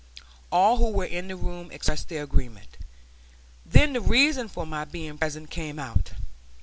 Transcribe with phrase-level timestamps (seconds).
[0.51, 2.75] All who were in the room expressed their agreement.
[3.63, 6.13] Then the reason for my being present came out.